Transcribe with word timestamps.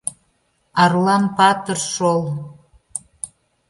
Арлан 0.81 1.23
патыр 1.37 1.79
шол. 1.93 2.23